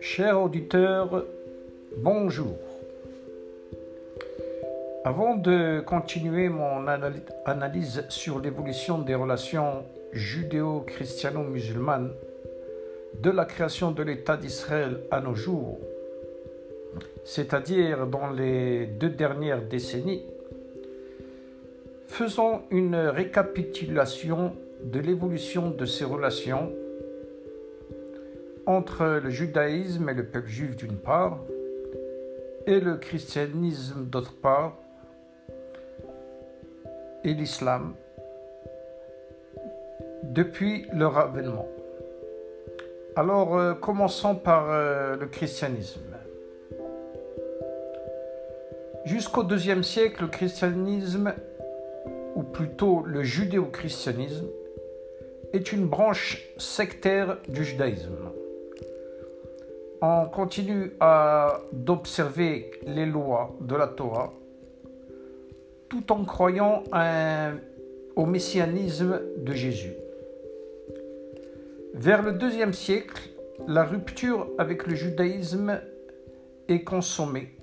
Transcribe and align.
Chers 0.00 0.40
auditeurs, 0.40 1.24
bonjour. 1.96 2.54
Avant 5.04 5.34
de 5.34 5.80
continuer 5.80 6.48
mon 6.48 6.86
analyse 7.46 8.04
sur 8.08 8.38
l'évolution 8.38 8.98
des 8.98 9.14
relations 9.14 9.84
judéo-christiano-musulmanes 10.12 12.12
de 13.20 13.30
la 13.30 13.44
création 13.44 13.90
de 13.90 14.04
l'État 14.04 14.36
d'Israël 14.36 15.00
à 15.10 15.20
nos 15.20 15.34
jours, 15.34 15.80
c'est-à-dire 17.24 18.06
dans 18.06 18.30
les 18.30 18.86
deux 18.86 19.10
dernières 19.10 19.62
décennies, 19.62 20.24
faisons 22.18 22.62
une 22.72 22.96
récapitulation 22.96 24.56
de 24.82 24.98
l'évolution 24.98 25.70
de 25.70 25.86
ces 25.86 26.04
relations 26.04 26.72
entre 28.66 29.20
le 29.22 29.30
judaïsme 29.30 30.08
et 30.08 30.14
le 30.14 30.26
peuple 30.26 30.48
juif 30.48 30.74
d'une 30.74 30.96
part, 30.96 31.38
et 32.66 32.80
le 32.80 32.96
christianisme 32.96 34.04
d'autre 34.06 34.34
part, 34.34 34.76
et 37.22 37.34
l'islam 37.34 37.94
depuis 40.24 40.86
leur 40.92 41.18
avènement. 41.18 41.68
Alors 43.14 43.56
euh, 43.56 43.74
commençons 43.74 44.34
par 44.34 44.72
euh, 44.72 45.16
le 45.16 45.26
christianisme. 45.26 46.00
Jusqu'au 49.04 49.44
deuxième 49.44 49.84
siècle, 49.84 50.22
le 50.22 50.28
christianisme, 50.28 51.32
ou 52.38 52.44
plutôt 52.44 53.02
le 53.04 53.24
judéo-christianisme, 53.24 54.46
est 55.52 55.72
une 55.72 55.86
branche 55.88 56.40
sectaire 56.56 57.38
du 57.48 57.64
judaïsme. 57.64 58.14
On 60.00 60.26
continue 60.26 60.92
d'observer 61.72 62.70
les 62.86 63.06
lois 63.06 63.56
de 63.60 63.74
la 63.74 63.88
Torah 63.88 64.32
tout 65.88 66.12
en 66.12 66.24
croyant 66.24 66.84
au 68.14 68.24
messianisme 68.24 69.20
de 69.38 69.52
Jésus. 69.52 69.94
Vers 71.94 72.22
le 72.22 72.30
deuxième 72.30 72.72
siècle, 72.72 73.30
la 73.66 73.82
rupture 73.82 74.46
avec 74.58 74.86
le 74.86 74.94
judaïsme 74.94 75.80
est 76.68 76.84
consommée 76.84 77.56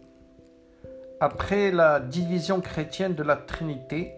après 1.21 1.71
la 1.71 2.01
division 2.01 2.59
chrétienne 2.59 3.15
de 3.15 3.23
la 3.23 3.37
Trinité 3.37 4.11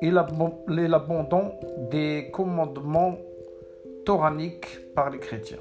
et 0.00 0.10
l'abandon 0.10 1.52
des 1.90 2.30
commandements 2.32 3.18
toraniques 4.04 4.94
par 4.94 5.10
les 5.10 5.18
chrétiens. 5.18 5.58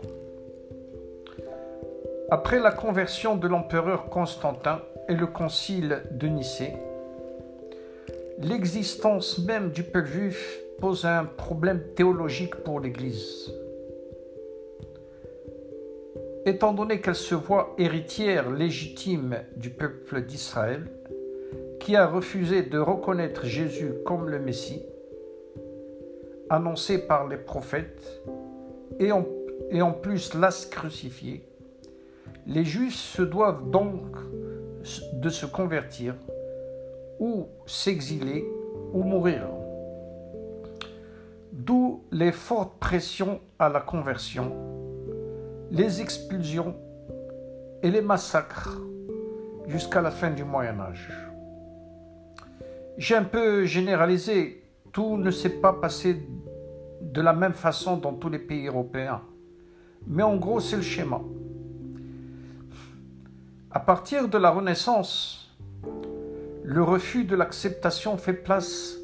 Après 2.30 2.60
la 2.60 2.72
conversion 2.72 3.38
de 3.38 3.48
l'empereur 3.48 4.10
Constantin 4.10 4.82
et 5.08 5.16
le 5.16 5.28
concile 5.28 6.04
de 6.12 6.28
Nicée, 6.28 6.74
l'existence 8.40 9.40
même 9.40 9.72
du 9.72 9.84
peuple 9.84 10.08
juif 10.08 10.60
pose 10.80 11.06
un 11.06 11.26
problème 11.26 11.82
théologique 11.96 12.56
pour 12.58 12.80
l'Église. 12.80 13.52
Étant 16.46 16.74
donné 16.74 17.02
qu'elle 17.02 17.16
se 17.16 17.36
voit 17.36 17.76
héritière 17.78 18.50
légitime 18.50 19.40
du 19.56 19.70
peuple 19.70 20.22
d'Israël, 20.22 20.88
qui 21.88 21.96
a 21.96 22.06
refusé 22.06 22.64
de 22.64 22.80
reconnaître 22.80 23.46
Jésus 23.46 23.94
comme 24.06 24.28
le 24.28 24.40
Messie, 24.40 24.84
annoncé 26.50 26.98
par 26.98 27.30
les 27.30 27.38
prophètes, 27.38 28.22
et 29.00 29.14
en, 29.14 29.94
plus 29.94 30.34
l'a 30.34 30.50
crucifié, 30.70 31.48
les 32.46 32.66
Juifs 32.66 32.98
se 32.98 33.22
doivent 33.22 33.70
donc 33.70 34.18
de 35.14 35.30
se 35.30 35.46
convertir 35.46 36.16
ou 37.22 37.48
s'exiler 37.66 38.46
ou 38.92 39.04
mourir. 39.04 39.48
D'où 41.54 42.04
les 42.12 42.34
fortes 42.34 42.78
pressions 42.82 43.40
à 43.60 43.70
la 43.70 43.80
conversion, 43.80 44.52
les 45.72 46.02
expulsions 46.02 46.76
et 47.82 47.90
les 47.90 48.02
massacres 48.02 48.78
jusqu'à 49.68 50.02
la 50.02 50.12
fin 50.12 50.32
du 50.32 50.44
Moyen 50.44 50.82
Âge. 50.82 51.27
J'ai 52.98 53.14
un 53.14 53.26
peu 53.26 53.66
généralisé, 53.66 54.64
tout 54.92 55.18
ne 55.18 55.30
s'est 55.30 55.62
pas 55.62 55.74
passé 55.74 56.28
de 57.00 57.22
la 57.22 57.32
même 57.32 57.54
façon 57.54 57.98
dans 57.98 58.14
tous 58.14 58.30
les 58.30 58.40
pays 58.40 58.66
européens, 58.66 59.22
mais 60.08 60.24
en 60.24 60.36
gros 60.36 60.60
c'est 60.60 60.78
le 60.78 60.82
schéma. 60.82 61.22
À 63.70 63.80
partir 63.80 64.28
de 64.28 64.38
la 64.40 64.50
Renaissance, 64.50 65.56
le 66.64 66.82
refus 66.82 67.24
de 67.24 67.36
l'acceptation 67.36 68.18
fait 68.18 68.34
place 68.34 68.98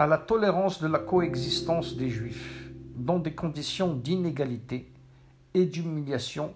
à 0.00 0.08
la 0.08 0.18
tolérance 0.18 0.82
de 0.82 0.88
la 0.88 0.98
coexistence 0.98 1.96
des 1.96 2.08
Juifs 2.10 2.72
dans 2.96 3.20
des 3.20 3.34
conditions 3.34 3.94
d'inégalité 3.94 4.90
et 5.54 5.64
d'humiliation, 5.64 6.52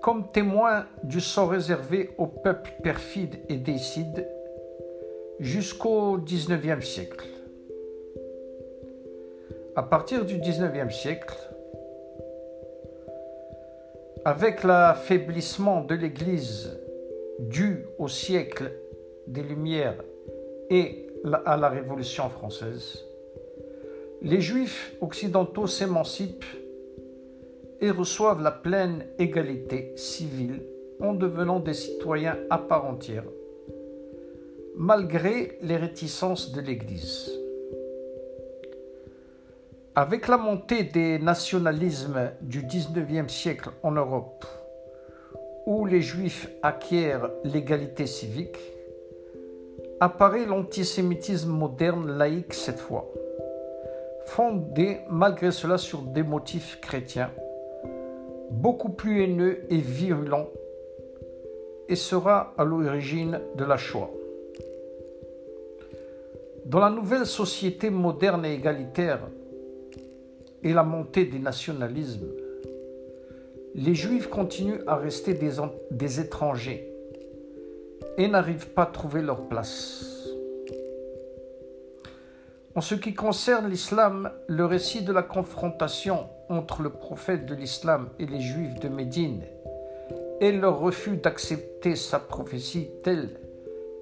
comme 0.00 0.32
témoin 0.32 0.86
du 1.04 1.20
sort 1.20 1.50
réservé 1.50 2.14
au 2.16 2.26
peuple 2.26 2.72
perfide 2.82 3.40
et 3.50 3.58
décide 3.58 4.26
jusqu'au 5.42 6.18
XIXe 6.18 6.86
siècle. 6.86 7.26
À 9.74 9.82
partir 9.82 10.24
du 10.24 10.38
XIXe 10.38 10.94
siècle, 10.94 11.36
avec 14.24 14.62
l'affaiblissement 14.62 15.82
de 15.82 15.96
l'Église 15.96 16.78
dû 17.40 17.86
au 17.98 18.06
siècle 18.06 18.70
des 19.26 19.42
Lumières 19.42 20.04
et 20.70 21.08
à 21.44 21.56
la 21.56 21.68
Révolution 21.68 22.28
française, 22.28 23.04
les 24.22 24.40
Juifs 24.40 24.94
occidentaux 25.00 25.66
s'émancipent 25.66 26.44
et 27.80 27.90
reçoivent 27.90 28.42
la 28.42 28.52
pleine 28.52 29.06
égalité 29.18 29.92
civile 29.96 30.62
en 31.00 31.14
devenant 31.14 31.58
des 31.58 31.74
citoyens 31.74 32.38
à 32.48 32.58
part 32.58 32.84
entière, 32.84 33.24
malgré 34.76 35.58
les 35.62 35.76
réticences 35.76 36.52
de 36.52 36.60
l'Église. 36.60 37.30
Avec 39.94 40.28
la 40.28 40.38
montée 40.38 40.84
des 40.84 41.18
nationalismes 41.18 42.30
du 42.40 42.62
XIXe 42.62 43.30
siècle 43.30 43.70
en 43.82 43.92
Europe, 43.92 44.46
où 45.66 45.84
les 45.84 46.00
juifs 46.00 46.48
acquièrent 46.62 47.30
l'égalité 47.44 48.06
civique, 48.06 48.58
apparaît 50.00 50.46
l'antisémitisme 50.46 51.50
moderne 51.50 52.16
laïque 52.16 52.54
cette 52.54 52.80
fois, 52.80 53.08
fondé 54.24 55.00
malgré 55.10 55.50
cela 55.50 55.76
sur 55.76 56.00
des 56.00 56.22
motifs 56.22 56.80
chrétiens, 56.80 57.30
beaucoup 58.50 58.90
plus 58.90 59.22
haineux 59.22 59.64
et 59.68 59.78
virulents, 59.78 60.48
et 61.88 61.96
sera 61.96 62.54
à 62.56 62.64
l'origine 62.64 63.38
de 63.56 63.64
la 63.64 63.76
Shoah. 63.76 64.10
Dans 66.64 66.78
la 66.78 66.90
nouvelle 66.90 67.26
société 67.26 67.90
moderne 67.90 68.44
et 68.44 68.54
égalitaire, 68.54 69.28
et 70.62 70.72
la 70.72 70.84
montée 70.84 71.24
des 71.24 71.38
nationalismes, 71.38 72.28
les 73.74 73.94
Juifs 73.94 74.28
continuent 74.28 74.82
à 74.86 74.96
rester 74.96 75.34
des, 75.34 76.20
étrangers 76.20 76.88
et 78.16 78.28
n'arrivent 78.28 78.68
pas 78.68 78.82
à 78.82 78.86
trouver 78.86 79.22
leur 79.22 79.48
place. 79.48 80.28
En 82.74 82.80
ce 82.80 82.94
qui 82.94 83.12
concerne 83.12 83.68
l'islam, 83.68 84.30
le 84.46 84.64
récit 84.64 85.02
de 85.02 85.12
la 85.12 85.22
confrontation 85.22 86.28
entre 86.48 86.82
le 86.82 86.90
prophète 86.90 87.44
de 87.44 87.54
l'islam 87.54 88.08
et 88.18 88.26
les 88.26 88.40
Juifs 88.40 88.78
de 88.80 88.88
Médine 88.88 89.42
et 90.40 90.52
leur 90.52 90.78
refus 90.78 91.16
d'accepter 91.16 91.96
sa 91.96 92.18
prophétie 92.18 92.88
telle 93.02 93.40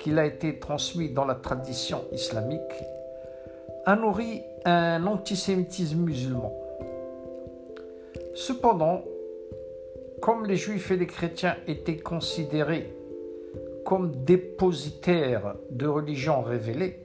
qu'il 0.00 0.18
a 0.18 0.26
été 0.26 0.58
transmis 0.58 1.10
dans 1.10 1.26
la 1.26 1.34
tradition 1.34 2.04
islamique 2.10 2.60
a 3.86 3.94
nourri 3.94 4.42
un 4.64 5.06
antisémitisme 5.06 6.00
musulman. 6.00 6.52
Cependant, 8.34 9.04
comme 10.20 10.46
les 10.46 10.56
juifs 10.56 10.90
et 10.90 10.96
les 10.96 11.06
chrétiens 11.06 11.56
étaient 11.66 11.98
considérés 11.98 12.92
comme 13.84 14.24
dépositaires 14.24 15.54
de 15.70 15.86
religions 15.86 16.42
révélées, 16.42 17.04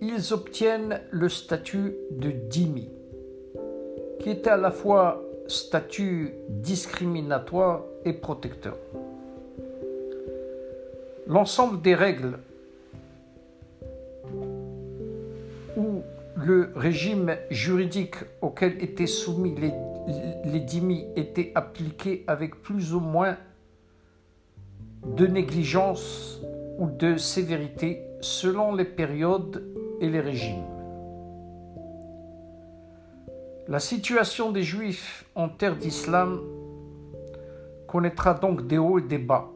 ils 0.00 0.32
obtiennent 0.32 1.00
le 1.10 1.28
statut 1.28 1.94
de 2.10 2.30
dhimmi, 2.30 2.88
qui 4.20 4.30
était 4.30 4.50
à 4.50 4.56
la 4.56 4.70
fois 4.70 5.22
statut 5.46 6.34
discriminatoire 6.48 7.84
et 8.04 8.12
protecteur. 8.12 8.76
L'ensemble 11.30 11.80
des 11.80 11.94
règles 11.94 12.40
où 15.76 16.02
le 16.34 16.72
régime 16.74 17.36
juridique 17.50 18.16
auquel 18.40 18.82
étaient 18.82 19.06
soumis 19.06 19.54
les, 19.54 19.72
les 20.44 20.58
dhimmis 20.58 21.06
était 21.14 21.52
appliqué 21.54 22.24
avec 22.26 22.60
plus 22.60 22.94
ou 22.94 22.98
moins 22.98 23.36
de 25.06 25.28
négligence 25.28 26.40
ou 26.78 26.88
de 26.88 27.16
sévérité 27.16 28.02
selon 28.20 28.74
les 28.74 28.84
périodes 28.84 29.64
et 30.00 30.08
les 30.08 30.20
régimes. 30.20 30.64
La 33.68 33.78
situation 33.78 34.50
des 34.50 34.64
Juifs 34.64 35.24
en 35.36 35.48
terre 35.48 35.76
d'islam 35.76 36.40
connaîtra 37.86 38.34
donc 38.34 38.66
des 38.66 38.78
hauts 38.78 38.98
et 38.98 39.02
des 39.02 39.18
bas. 39.18 39.48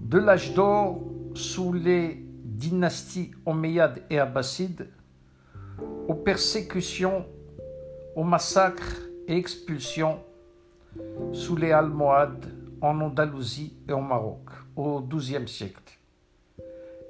De 0.00 0.18
l'âge 0.18 0.54
d'or 0.54 1.00
sous 1.34 1.72
les 1.72 2.24
dynasties 2.44 3.30
omeyyades 3.46 4.02
et 4.10 4.18
abbassides, 4.18 4.88
aux 6.08 6.14
persécutions, 6.14 7.26
aux 8.16 8.24
massacres 8.24 9.02
et 9.28 9.36
expulsions 9.36 10.18
sous 11.32 11.56
les 11.56 11.72
Almohades 11.72 12.46
en 12.80 13.00
Andalousie 13.00 13.76
et 13.88 13.92
au 13.92 14.00
Maroc 14.00 14.40
au 14.76 15.00
XIIe 15.00 15.46
siècle. 15.46 15.98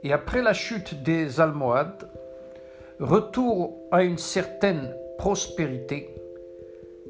Et 0.02 0.12
après 0.12 0.42
la 0.42 0.52
chute 0.52 1.02
des 1.02 1.40
Almohades, 1.40 2.10
retour 3.00 3.76
à 3.90 4.02
une 4.02 4.18
certaine 4.18 4.94
prospérité 5.18 6.14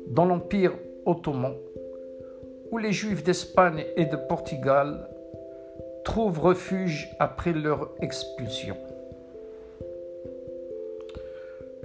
dans 0.09 0.25
l'Empire 0.25 0.73
ottoman, 1.07 1.55
où 2.71 2.79
les 2.79 2.93
Juifs 2.93 3.23
d'Espagne 3.23 3.85
et 3.97 4.07
de 4.07 4.17
Portugal 4.17 5.09
trouvent 6.09 6.41
refuge 6.41 7.15
après 7.19 7.53
leur 7.53 7.91
expulsion. 8.01 8.79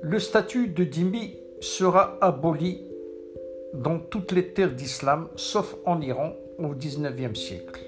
Le 0.01 0.17
statut 0.17 0.69
de 0.69 0.85
dhimmi 0.85 1.35
sera 1.59 2.17
aboli 2.21 2.81
dans 3.73 3.99
toutes 3.99 4.31
les 4.31 4.53
terres 4.53 4.71
d'islam, 4.71 5.27
sauf 5.35 5.75
en 5.85 5.99
Iran 5.99 6.37
au 6.57 6.69
XIXe 6.69 7.37
siècle. 7.37 7.81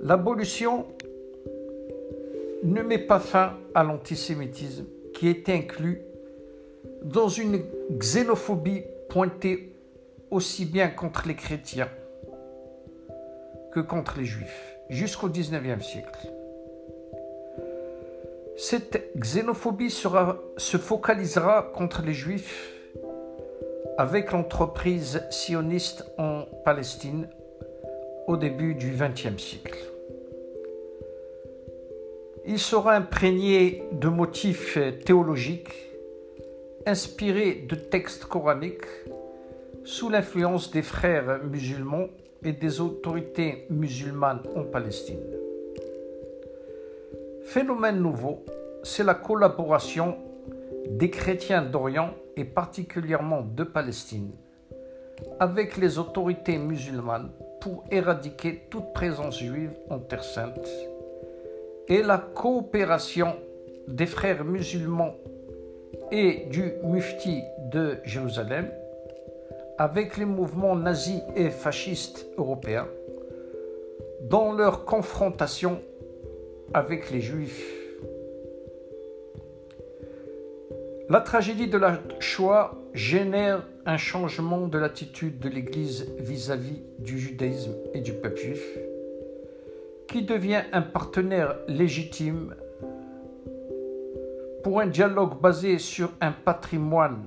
L'abolition 0.00 0.86
ne 2.62 2.80
met 2.80 2.98
pas 2.98 3.18
fin 3.18 3.54
à 3.74 3.82
l'antisémitisme 3.82 4.84
qui 5.14 5.26
est 5.26 5.48
inclus 5.48 6.00
dans 7.02 7.28
une 7.28 7.60
xénophobie 7.90 8.84
pointée 9.08 9.72
aussi 10.30 10.64
bien 10.64 10.86
contre 10.86 11.26
les 11.26 11.34
chrétiens 11.34 11.88
contre 13.80 14.18
les 14.18 14.24
juifs 14.24 14.76
jusqu'au 14.88 15.28
XIXe 15.28 15.84
siècle. 15.84 16.30
Cette 18.56 19.12
xénophobie 19.16 19.90
se 19.90 20.76
focalisera 20.76 21.72
contre 21.74 22.02
les 22.02 22.14
juifs 22.14 22.72
avec 23.98 24.32
l'entreprise 24.32 25.22
sioniste 25.30 26.04
en 26.18 26.44
Palestine 26.64 27.28
au 28.26 28.36
début 28.36 28.74
du 28.74 28.92
XXe 28.92 29.42
siècle. 29.42 29.78
Il 32.46 32.58
sera 32.58 32.94
imprégné 32.94 33.82
de 33.92 34.08
motifs 34.08 34.78
théologiques 35.04 35.72
inspirés 36.86 37.64
de 37.68 37.74
textes 37.74 38.26
coraniques 38.26 38.86
sous 39.84 40.10
l'influence 40.10 40.70
des 40.70 40.82
frères 40.82 41.40
musulmans 41.44 42.08
et 42.44 42.52
des 42.52 42.80
autorités 42.80 43.66
musulmanes 43.70 44.42
en 44.54 44.64
Palestine. 44.64 45.24
Phénomène 47.44 48.00
nouveau, 48.00 48.44
c'est 48.82 49.04
la 49.04 49.14
collaboration 49.14 50.16
des 50.88 51.10
chrétiens 51.10 51.62
d'Orient 51.62 52.10
et 52.36 52.44
particulièrement 52.44 53.42
de 53.42 53.64
Palestine 53.64 54.30
avec 55.40 55.76
les 55.76 55.98
autorités 55.98 56.58
musulmanes 56.58 57.30
pour 57.60 57.84
éradiquer 57.90 58.66
toute 58.70 58.92
présence 58.92 59.38
juive 59.38 59.72
en 59.88 59.98
Terre 59.98 60.24
sainte 60.24 60.68
et 61.88 62.02
la 62.02 62.18
coopération 62.18 63.36
des 63.88 64.06
frères 64.06 64.44
musulmans 64.44 65.14
et 66.10 66.46
du 66.50 66.72
mufti 66.82 67.42
de 67.70 67.98
Jérusalem 68.04 68.70
avec 69.78 70.16
les 70.16 70.24
mouvements 70.24 70.76
nazis 70.76 71.20
et 71.34 71.50
fascistes 71.50 72.26
européens 72.38 72.86
dans 74.22 74.52
leur 74.52 74.84
confrontation 74.84 75.80
avec 76.72 77.10
les 77.10 77.20
juifs. 77.20 77.72
La 81.10 81.20
tragédie 81.20 81.68
de 81.68 81.76
la 81.76 82.00
Shoah 82.20 82.74
génère 82.94 83.66
un 83.84 83.96
changement 83.96 84.68
de 84.68 84.78
l'attitude 84.78 85.38
de 85.38 85.48
l'Église 85.48 86.08
vis-à-vis 86.18 86.82
du 86.98 87.18
judaïsme 87.18 87.74
et 87.92 88.00
du 88.00 88.12
peuple 88.14 88.38
juif 88.38 88.78
qui 90.08 90.22
devient 90.22 90.62
un 90.72 90.82
partenaire 90.82 91.56
légitime 91.68 92.54
pour 94.62 94.80
un 94.80 94.86
dialogue 94.86 95.40
basé 95.40 95.78
sur 95.78 96.10
un 96.20 96.32
patrimoine 96.32 97.26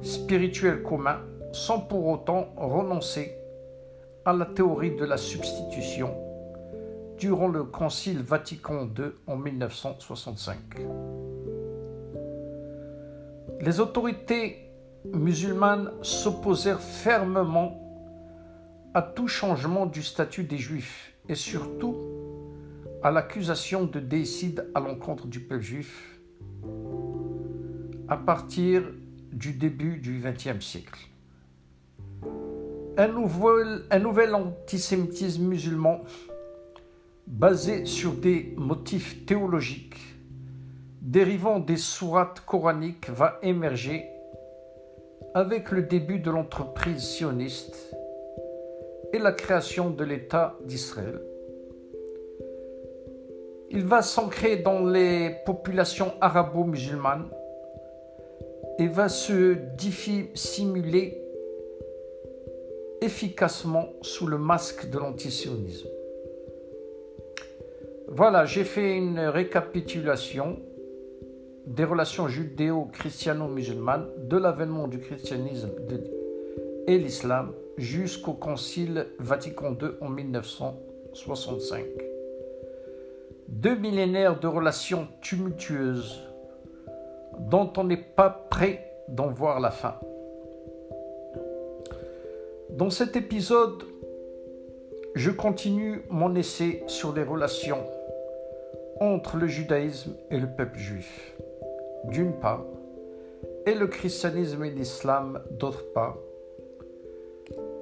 spirituel 0.00 0.82
commun 0.82 1.20
sans 1.52 1.80
pour 1.80 2.06
autant 2.06 2.48
renoncer 2.56 3.34
à 4.24 4.32
la 4.32 4.46
théorie 4.46 4.94
de 4.96 5.04
la 5.04 5.16
substitution 5.16 6.14
durant 7.18 7.48
le 7.48 7.64
Concile 7.64 8.22
Vatican 8.22 8.88
II 8.96 9.12
en 9.26 9.36
1965. 9.36 10.56
Les 13.60 13.80
autorités 13.80 14.70
musulmanes 15.12 15.90
s'opposèrent 16.02 16.80
fermement 16.80 17.80
à 18.94 19.02
tout 19.02 19.28
changement 19.28 19.86
du 19.86 20.02
statut 20.02 20.44
des 20.44 20.58
Juifs 20.58 21.14
et 21.28 21.34
surtout 21.34 21.96
à 23.02 23.10
l'accusation 23.10 23.84
de 23.84 24.00
déicide 24.00 24.70
à 24.74 24.80
l'encontre 24.80 25.26
du 25.26 25.40
peuple 25.40 25.62
juif 25.62 26.20
à 28.08 28.16
partir 28.16 28.82
du 29.32 29.52
début 29.52 29.98
du 29.98 30.20
XXe 30.20 30.64
siècle. 30.64 31.08
Un 33.00 33.06
nouvel, 33.06 34.34
antisémitisme 34.34 35.44
musulman 35.44 36.00
basé 37.28 37.84
sur 37.84 38.10
des 38.14 38.54
motifs 38.56 39.24
théologiques 39.24 40.16
dérivant 41.00 41.60
des 41.60 41.76
sourates 41.76 42.40
coraniques 42.40 43.08
va 43.10 43.38
émerger 43.40 44.04
avec 45.32 45.70
le 45.70 45.82
début 45.82 46.18
de 46.18 46.32
l'entreprise 46.32 47.00
sioniste 47.00 47.94
et 49.12 49.20
la 49.20 49.30
création 49.30 49.90
de 49.90 50.02
l'État 50.02 50.56
d'Israël. 50.64 51.20
Il 53.70 53.84
va 53.84 54.02
s'ancrer 54.02 54.56
dans 54.56 54.84
les 54.84 55.36
populations 55.46 56.14
arabo-musulmanes 56.20 57.30
et 58.80 58.88
va 58.88 59.08
se 59.08 59.52
dissimuler 59.76 61.27
efficacement 63.00 63.88
sous 64.02 64.26
le 64.26 64.38
masque 64.38 64.88
de 64.90 64.98
l'antisionisme. 64.98 65.88
Voilà, 68.08 68.46
j'ai 68.46 68.64
fait 68.64 68.96
une 68.96 69.20
récapitulation 69.20 70.58
des 71.66 71.84
relations 71.84 72.28
judéo-christiano-musulmanes 72.28 74.08
de 74.16 74.36
l'avènement 74.38 74.88
du 74.88 74.98
christianisme 74.98 75.70
et 76.86 76.96
l'islam 76.96 77.52
jusqu'au 77.76 78.32
Concile 78.32 79.06
Vatican 79.18 79.76
II 79.80 79.90
en 80.00 80.08
1965. 80.08 81.84
Deux 83.48 83.76
millénaires 83.76 84.40
de 84.40 84.46
relations 84.46 85.08
tumultueuses 85.20 86.22
dont 87.38 87.70
on 87.76 87.84
n'est 87.84 87.96
pas 87.96 88.30
prêt 88.30 88.90
d'en 89.08 89.28
voir 89.28 89.60
la 89.60 89.70
fin. 89.70 89.94
Dans 92.78 92.90
cet 92.90 93.16
épisode, 93.16 93.82
je 95.16 95.32
continue 95.32 96.02
mon 96.10 96.36
essai 96.36 96.84
sur 96.86 97.12
les 97.12 97.24
relations 97.24 97.82
entre 99.00 99.36
le 99.36 99.48
judaïsme 99.48 100.14
et 100.30 100.38
le 100.38 100.46
peuple 100.46 100.78
juif, 100.78 101.34
d'une 102.04 102.34
part, 102.34 102.64
et 103.66 103.74
le 103.74 103.88
christianisme 103.88 104.62
et 104.62 104.70
l'islam, 104.70 105.42
d'autre 105.50 105.92
part, 105.92 106.18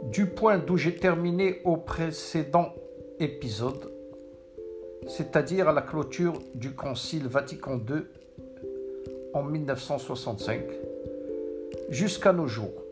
du 0.05 0.25
point 0.25 0.57
d'où 0.57 0.79
j'ai 0.79 0.95
terminé 0.95 1.61
au 1.67 1.76
précédent 1.76 2.73
épisode, 3.21 3.93
c'est-à-dire 5.07 5.69
à 5.69 5.73
la 5.75 5.83
clôture 5.83 6.38
du 6.55 6.75
Concile 6.75 7.29
Vatican 7.29 7.76
II 7.76 8.00
en 9.35 9.43
1965, 9.43 10.62
jusqu'à 11.91 12.33
nos 12.33 12.47
jours, 12.47 12.86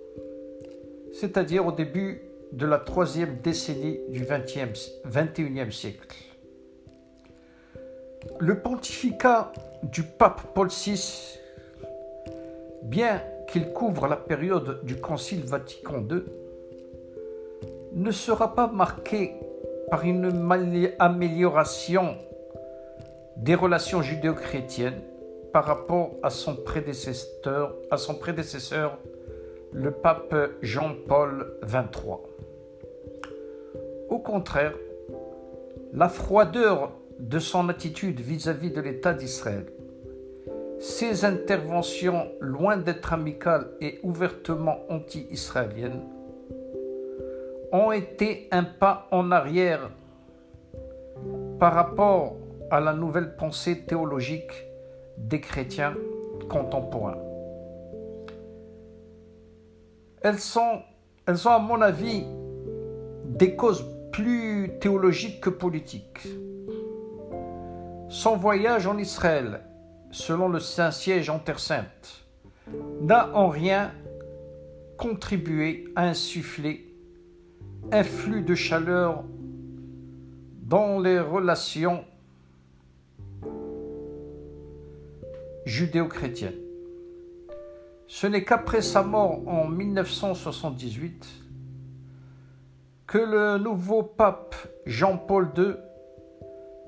c'est-à-dire 1.15 1.67
au 1.67 1.73
début 1.73 2.23
de 2.53 2.67
la 2.67 2.79
troisième 2.79 3.39
décennie 3.43 4.01
du 4.09 4.25
XXIe, 4.25 5.73
siècle. 5.73 6.17
Le 8.39 8.61
pontificat 8.61 9.53
du 9.83 10.03
pape 10.03 10.55
Paul 10.55 10.69
VI, 10.69 11.39
bien 12.83 13.23
qu'il 13.49 13.73
couvre 13.73 14.07
la 14.07 14.17
période 14.17 14.81
du 14.85 14.97
Concile 14.97 15.45
Vatican 15.45 16.05
II, 16.11 16.23
ne 17.93 18.11
sera 18.11 18.55
pas 18.55 18.67
marqué 18.67 19.35
par 19.91 20.05
une 20.05 20.93
amélioration 20.99 22.17
des 23.37 23.55
relations 23.55 24.03
judéo-chrétiennes 24.03 25.01
par 25.53 25.65
rapport 25.65 26.13
à 26.23 26.31
son 26.31 26.57
prédécesseur, 26.57 27.77
à 27.91 27.97
son 27.97 28.15
prédécesseur 28.15 28.99
le 29.75 29.91
pape 29.91 30.35
Jean-Paul 30.63 31.59
XXIII. 31.65 32.15
Au 34.09 34.19
contraire, 34.21 34.75
la 35.93 36.09
froideur 36.09 36.93
de 37.19 37.41
son 37.41 37.69
attitude 37.69 38.21
vis-à-vis 38.21 38.71
de 38.71 38.81
l'État 38.81 39.13
d'Israël, 39.13 39.67
ses 40.79 41.25
interventions 41.25 42.31
loin 42.41 42.77
d'être 42.77 43.13
amicales 43.13 43.67
et 43.81 43.99
ouvertement 44.05 44.79
anti-israéliennes, 44.89 46.03
ont 47.73 47.91
été 47.91 48.47
un 48.53 48.63
pas 48.63 49.09
en 49.11 49.33
arrière 49.33 49.91
par 51.59 51.75
rapport 51.75 52.37
à 52.71 52.79
la 52.79 52.93
nouvelle 52.93 53.35
pensée 53.35 53.81
théologique 53.81 54.53
des 55.19 55.41
chrétiens 55.41 55.97
contemporains. 56.49 57.24
Elles 60.25 60.39
sont, 60.39 60.81
sont 61.35 61.51
à 61.51 61.59
mon 61.59 61.83
avis 61.83 62.25
des 63.27 63.55
causes 63.57 63.85
plus 64.11 64.71
théologiques 64.81 65.43
que 65.43 65.51
politiques. 65.51 66.27
Son 68.09 68.35
voyage 68.35 68.87
en 68.87 68.97
Israël, 68.97 69.61
selon 70.11 70.49
le 70.49 70.61
Saint-Siège 70.61 71.29
en 71.29 71.39
Terre 71.39 71.59
Sainte, 71.59 72.25
n'a 73.03 73.37
en 73.37 73.51
rien 73.51 73.93
contribué 74.97 75.93
à 75.95 76.09
insuffler 76.09 76.97
un 77.93 78.03
flux 78.03 78.41
de 78.41 78.55
chaleur 78.55 79.25
dans 80.63 81.01
les 81.01 81.21
relations 81.21 82.03
judéo-chrétiennes. 85.67 86.64
Ce 88.17 88.29
n'est 88.29 88.45
qu'après 88.45 88.81
sa 88.81 89.03
mort 89.03 89.41
en 89.49 89.67
1978 89.67 91.27
que 93.09 93.19
le 93.19 93.59
nouveau 93.59 94.05
pape 94.05 94.55
Jean-Paul 94.87 95.49
II 95.59 95.75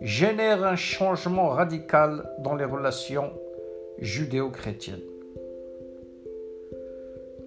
génère 0.01 0.65
un 0.65 0.77
changement 0.77 1.49
radical 1.49 2.31
dans 2.39 2.55
les 2.55 2.65
relations 2.65 3.33
judéo-chrétiennes. 3.99 5.03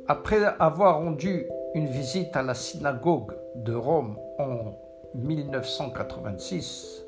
Après 0.10 0.44
avoir 0.60 0.98
rendu 0.98 1.46
une 1.74 1.88
visite 1.88 2.36
à 2.36 2.44
la 2.44 2.56
synagogue 2.56 3.32
de 3.56 3.74
Rome 3.74 4.18
en 4.40 4.74
1986, 5.16 7.06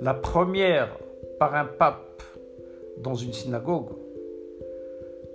la 0.00 0.14
première 0.14 0.98
par 1.38 1.54
un 1.54 1.66
pape 1.66 2.24
dans 2.98 3.14
une 3.14 3.32
synagogue, 3.32 3.90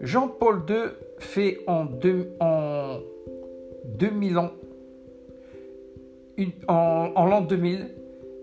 Jean-Paul 0.02 0.62
II 0.70 0.76
fait 1.20 1.60
en, 1.68 1.88
en 2.40 3.00
2000 3.86 4.38
ans, 4.38 4.52
en, 6.68 7.12
en 7.16 7.26
l'an 7.26 7.42
2000 7.42 7.88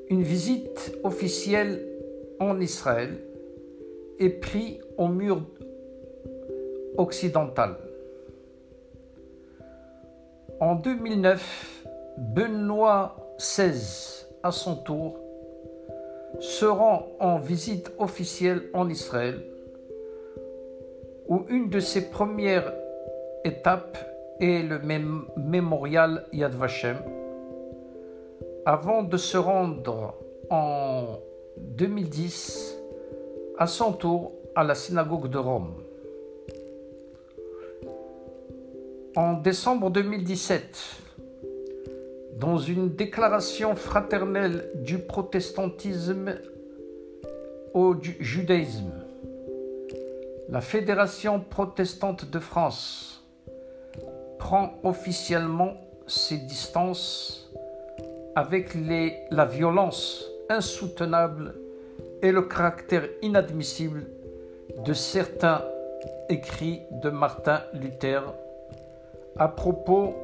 une 0.08 0.22
visite 0.22 0.98
officielle 1.04 1.86
en 2.40 2.60
Israël 2.60 3.18
et 4.18 4.28
pris 4.28 4.80
au 4.98 5.08
mur 5.08 5.42
occidental. 6.96 7.76
En 10.60 10.74
2009, 10.76 11.86
Benoît 12.18 13.16
XVI, 13.38 14.26
à 14.42 14.52
son 14.52 14.76
tour, 14.76 15.18
se 16.40 16.64
rend 16.64 17.08
en 17.20 17.38
visite 17.38 17.92
officielle 17.98 18.62
en 18.72 18.88
Israël, 18.88 19.42
où 21.32 21.46
une 21.48 21.70
de 21.70 21.80
ses 21.80 22.10
premières 22.10 22.74
étapes 23.42 23.96
est 24.38 24.62
le 24.62 24.78
mémorial 25.38 26.26
Yad 26.30 26.54
Vashem, 26.54 26.98
avant 28.66 29.02
de 29.02 29.16
se 29.16 29.38
rendre 29.38 30.14
en 30.50 31.20
2010 31.56 32.76
à 33.56 33.66
son 33.66 33.94
tour 33.94 34.32
à 34.54 34.62
la 34.62 34.74
synagogue 34.74 35.30
de 35.30 35.38
Rome. 35.38 35.72
En 39.16 39.32
décembre 39.32 39.88
2017, 39.88 40.78
dans 42.36 42.58
une 42.58 42.90
déclaration 42.90 43.74
fraternelle 43.74 44.70
du 44.84 44.98
protestantisme 44.98 46.34
au 47.72 47.94
judaïsme, 48.20 49.01
la 50.52 50.60
Fédération 50.60 51.40
protestante 51.40 52.30
de 52.30 52.38
France 52.38 53.24
prend 54.38 54.74
officiellement 54.84 55.80
ses 56.06 56.36
distances 56.36 57.50
avec 58.36 58.76
la 59.30 59.46
violence 59.46 60.26
insoutenable 60.50 61.54
et 62.20 62.32
le 62.32 62.42
caractère 62.42 63.08
inadmissible 63.22 64.04
de 64.84 64.92
certains 64.92 65.64
écrits 66.28 66.82
de 67.02 67.08
Martin 67.08 67.62
Luther 67.72 68.20
à 69.38 69.48
propos 69.48 70.14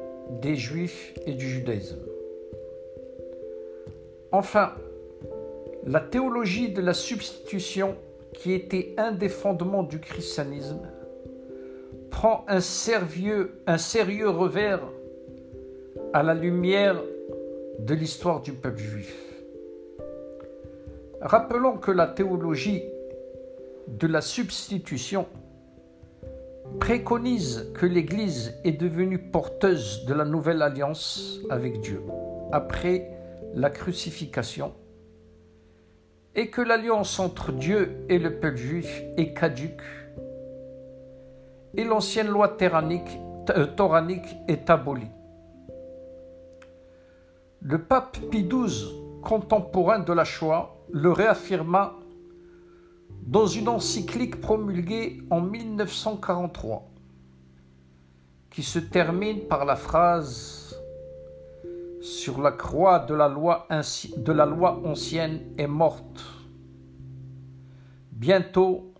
des 0.43 0.55
juifs 0.55 1.11
et 1.25 1.33
du 1.33 1.49
judaïsme. 1.49 1.97
Enfin, 4.31 4.73
la 5.87 6.01
théologie 6.01 6.69
de 6.69 6.81
la 6.81 6.93
substitution, 6.93 7.95
qui 8.33 8.53
était 8.53 8.93
un 8.97 9.11
des 9.11 9.29
fondements 9.29 9.83
du 9.83 9.99
christianisme, 9.99 10.81
prend 12.09 12.45
un 12.47 12.61
sérieux, 12.61 13.61
un 13.67 13.77
sérieux 13.77 14.29
revers 14.29 14.81
à 16.13 16.23
la 16.23 16.33
lumière 16.33 17.01
de 17.79 17.93
l'histoire 17.93 18.41
du 18.41 18.53
peuple 18.53 18.79
juif. 18.79 19.15
Rappelons 21.21 21.77
que 21.77 21.91
la 21.91 22.07
théologie 22.07 22.83
de 23.87 24.07
la 24.07 24.21
substitution 24.21 25.25
préconise 26.79 27.71
que 27.73 27.85
l'Église 27.85 28.53
est 28.63 28.73
devenue 28.73 29.17
porteuse 29.17 30.05
de 30.05 30.13
la 30.13 30.25
nouvelle 30.25 30.61
alliance 30.61 31.39
avec 31.49 31.81
Dieu 31.81 32.01
après 32.51 33.11
la 33.53 33.69
crucifixion 33.69 34.73
et 36.35 36.49
que 36.49 36.61
l'alliance 36.61 37.19
entre 37.19 37.51
Dieu 37.51 38.05
et 38.09 38.19
le 38.19 38.39
peuple 38.39 38.57
juif 38.57 39.01
est 39.17 39.33
caduque 39.33 39.81
et 41.75 41.83
l'ancienne 41.83 42.27
loi 42.27 42.57
euh, 42.61 43.65
toranique 43.75 44.35
est 44.47 44.69
abolie. 44.69 45.11
Le 47.61 47.77
pape 47.81 48.17
Pie 48.31 48.47
XII, 48.47 49.21
contemporain 49.21 49.99
de 49.99 50.13
la 50.13 50.23
Shoah, 50.23 50.75
le 50.91 51.11
réaffirma 51.11 51.95
dans 53.23 53.45
une 53.45 53.67
encyclique 53.67 54.41
promulguée 54.41 55.21
en 55.29 55.41
1943, 55.41 56.89
qui 58.49 58.63
se 58.63 58.79
termine 58.79 59.41
par 59.41 59.65
la 59.65 59.75
phrase 59.75 60.78
Sur 62.01 62.41
la 62.41 62.51
croix 62.51 62.99
de 62.99 63.13
la 63.13 63.27
loi, 63.27 63.67
ancienne 64.83 65.41
est 65.57 65.67
morte. 65.67 66.23
Bientôt, 68.11 68.93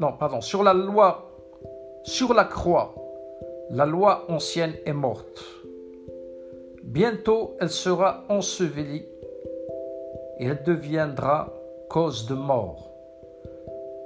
non, 0.00 0.12
pardon, 0.12 0.40
sur 0.40 0.62
la 0.62 0.74
loi, 0.74 1.30
sur 2.02 2.34
la 2.34 2.44
croix, 2.44 2.94
la 3.70 3.86
loi 3.86 4.24
ancienne 4.28 4.74
est 4.84 4.92
morte. 4.92 5.44
Bientôt, 6.82 7.56
elle 7.60 7.70
sera 7.70 8.24
ensevelie 8.28 9.04
et 10.38 10.46
elle 10.46 10.62
deviendra 10.64 11.52
cause 11.88 12.26
de 12.26 12.34
mort 12.34 12.90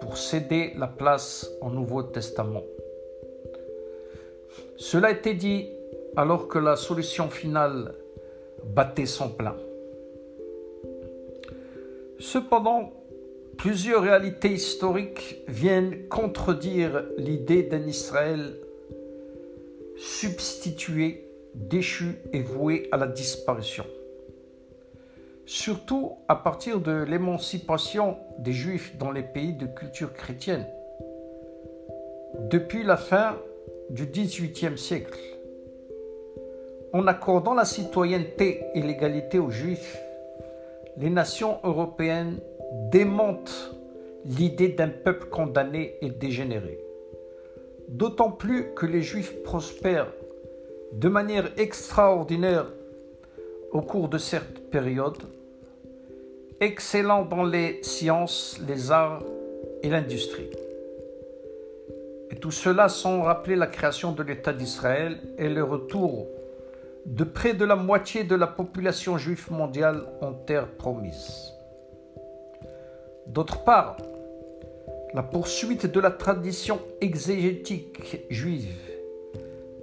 pour 0.00 0.16
céder 0.16 0.74
la 0.76 0.86
place 0.86 1.50
au 1.60 1.70
Nouveau 1.70 2.02
Testament. 2.02 2.62
Cela 4.76 5.08
a 5.08 5.10
été 5.10 5.34
dit 5.34 5.68
alors 6.18 6.48
que 6.48 6.58
la 6.58 6.74
solution 6.74 7.30
finale 7.30 7.94
battait 8.74 9.06
son 9.06 9.28
plein. 9.28 9.54
Cependant, 12.18 12.92
plusieurs 13.56 14.02
réalités 14.02 14.50
historiques 14.50 15.36
viennent 15.46 16.08
contredire 16.08 17.04
l'idée 17.18 17.62
d'un 17.62 17.86
Israël 17.86 18.56
substitué, 19.96 21.30
déchu 21.54 22.16
et 22.32 22.42
voué 22.42 22.88
à 22.90 22.96
la 22.96 23.06
disparition. 23.06 23.86
surtout 25.46 26.12
à 26.26 26.36
partir 26.36 26.80
de 26.80 27.04
l'émancipation 27.08 28.18
des 28.38 28.52
Juifs 28.52 28.98
dans 28.98 29.12
les 29.12 29.22
pays 29.22 29.54
de 29.54 29.66
culture 29.66 30.12
chrétienne. 30.12 30.66
Depuis 32.50 32.82
la 32.82 32.98
fin 32.98 33.38
du 33.88 34.04
XVIIIe 34.04 34.76
siècle, 34.76 35.37
en 36.92 37.06
accordant 37.06 37.54
la 37.54 37.64
citoyenneté 37.64 38.64
et 38.74 38.80
l'égalité 38.80 39.38
aux 39.38 39.50
Juifs, 39.50 39.98
les 40.96 41.10
nations 41.10 41.58
européennes 41.64 42.38
démentent 42.90 43.74
l'idée 44.24 44.68
d'un 44.68 44.88
peuple 44.88 45.28
condamné 45.28 45.96
et 46.00 46.10
dégénéré. 46.10 46.78
D'autant 47.88 48.30
plus 48.30 48.74
que 48.74 48.86
les 48.86 49.02
Juifs 49.02 49.42
prospèrent 49.42 50.12
de 50.92 51.08
manière 51.08 51.50
extraordinaire 51.56 52.66
au 53.72 53.82
cours 53.82 54.08
de 54.08 54.18
cette 54.18 54.70
période, 54.70 55.18
excellents 56.60 57.24
dans 57.24 57.44
les 57.44 57.82
sciences, 57.82 58.58
les 58.66 58.90
arts 58.90 59.22
et 59.82 59.90
l'industrie. 59.90 60.50
Et 62.30 62.36
tout 62.36 62.50
cela 62.50 62.88
sans 62.88 63.22
rappeler 63.22 63.56
la 63.56 63.66
création 63.66 64.12
de 64.12 64.22
l'État 64.22 64.52
d'Israël 64.52 65.18
et 65.38 65.48
le 65.48 65.62
retour 65.62 66.26
de 67.08 67.24
près 67.24 67.54
de 67.54 67.64
la 67.64 67.74
moitié 67.74 68.22
de 68.22 68.34
la 68.34 68.46
population 68.46 69.16
juive 69.16 69.50
mondiale 69.50 70.04
en 70.20 70.34
terre 70.34 70.68
promise. 70.68 71.54
D'autre 73.26 73.64
part, 73.64 73.96
la 75.14 75.22
poursuite 75.22 75.86
de 75.86 76.00
la 76.00 76.10
tradition 76.10 76.78
exégétique 77.00 78.26
juive, 78.28 78.76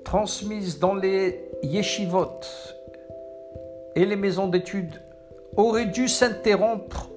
transmise 0.03 0.77
dans 0.77 0.93
les 0.93 1.49
yeshivot 1.63 2.41
et 3.95 4.05
les 4.05 4.15
maisons 4.15 4.47
d'études, 4.47 5.01
aurait 5.57 5.87
dû 5.87 6.07
s'interrompre 6.07 7.09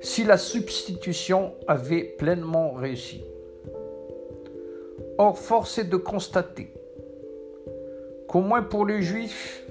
si 0.00 0.24
la 0.24 0.38
substitution 0.38 1.52
avait 1.66 2.04
pleinement 2.04 2.72
réussi. 2.72 3.22
Or, 5.18 5.38
force 5.38 5.76
est 5.76 5.90
de 5.90 5.96
constater 5.98 6.72
qu'au 8.28 8.42
moins 8.42 8.62
pour 8.62 8.84
les 8.84 9.00
Juifs, 9.00 9.64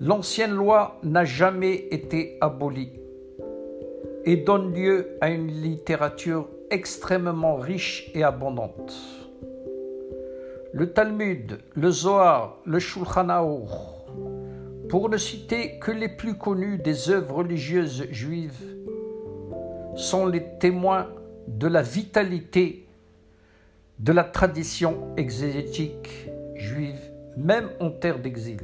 l'ancienne 0.00 0.54
loi 0.54 0.98
n'a 1.02 1.26
jamais 1.26 1.86
été 1.90 2.38
abolie 2.40 2.92
et 4.24 4.36
donne 4.36 4.72
lieu 4.72 5.18
à 5.20 5.28
une 5.28 5.48
littérature 5.48 6.48
extrêmement 6.70 7.56
riche 7.56 8.10
et 8.14 8.24
abondante. 8.24 8.96
Le 10.72 10.92
Talmud, 10.92 11.58
le 11.74 11.90
Zohar, 11.90 12.58
le 12.64 12.78
Shulchan 12.78 13.28
Aruch, 13.28 13.70
pour 14.88 15.10
ne 15.10 15.18
citer 15.18 15.78
que 15.78 15.90
les 15.90 16.08
plus 16.08 16.34
connus 16.34 16.78
des 16.78 17.10
œuvres 17.10 17.36
religieuses 17.36 18.06
juives, 18.10 18.74
sont 19.96 20.26
les 20.26 20.44
témoins 20.60 21.08
de 21.46 21.66
la 21.66 21.82
vitalité 21.82 22.86
de 23.98 24.12
la 24.12 24.24
tradition 24.24 25.14
exégétique 25.16 26.30
juive 26.54 27.07
même 27.38 27.70
en 27.78 27.90
terre 27.90 28.18
d'exil. 28.18 28.60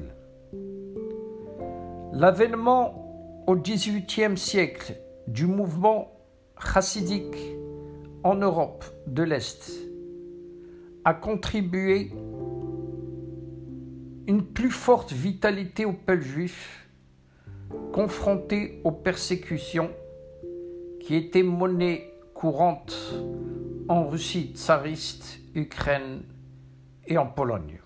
L'avènement 2.13 3.45
au 3.47 3.55
XVIIIe 3.55 4.37
siècle 4.37 4.97
du 5.29 5.47
mouvement 5.47 6.11
chassidique 6.59 7.37
en 8.25 8.35
Europe 8.35 8.85
de 9.07 9.23
l'Est 9.23 9.71
a 11.05 11.15
contribué 11.15 12.11
une 14.27 14.43
plus 14.43 14.71
forte 14.71 15.13
vitalité 15.13 15.85
au 15.85 15.93
peuple 15.93 16.23
juif 16.23 16.89
confronté 17.93 18.81
aux 18.83 18.93
persécutions 18.93 19.91
qui 21.01 21.15
étaient 21.15 21.43
monnaie 21.43 22.13
courante 22.35 23.15
en 23.89 24.09
Russie 24.09 24.53
tsariste, 24.55 25.39
Ukraine 25.55 26.23
et 27.07 27.19
en 27.19 27.27
Pologne. 27.27 27.84